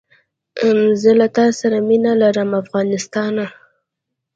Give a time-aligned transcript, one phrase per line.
[1.01, 3.45] زه له تاسره مینه لرم افغانستانه